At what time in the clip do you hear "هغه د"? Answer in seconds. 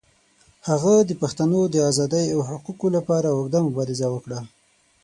0.67-1.11